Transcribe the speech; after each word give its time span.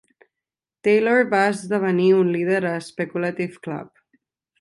Taylor 0.87 1.19
va 1.33 1.41
esdevenir 1.49 2.07
un 2.21 2.31
líder 2.37 2.61
a 2.71 2.75
Speculative 2.87 3.61
Club. 3.69 3.93